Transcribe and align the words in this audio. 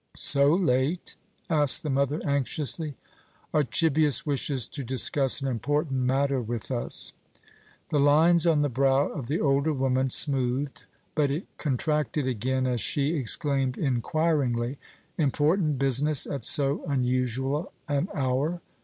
"So 0.15 0.55
late?" 0.55 1.15
asked 1.47 1.83
the 1.83 1.91
mother 1.91 2.19
anxiously. 2.25 2.95
"Archibius 3.53 4.25
wishes 4.25 4.67
to 4.69 4.83
discuss 4.83 5.41
an 5.43 5.47
important 5.47 6.01
matter 6.01 6.41
with 6.41 6.71
us." 6.71 7.13
The 7.91 7.99
lines 7.99 8.47
on 8.47 8.61
the 8.61 8.67
brow 8.67 9.09
of 9.09 9.27
the 9.27 9.39
older 9.39 9.71
woman 9.73 10.09
smoothed, 10.09 10.85
but 11.13 11.29
it 11.29 11.45
contracted 11.59 12.25
again 12.25 12.65
as 12.65 12.81
she 12.81 13.13
exclaimed 13.13 13.77
inquiringly: 13.77 14.79
"Important 15.19 15.77
business 15.77 16.25
at 16.25 16.45
so 16.45 16.83
unusual 16.87 17.71
an 17.87 18.09
hour! 18.15 18.59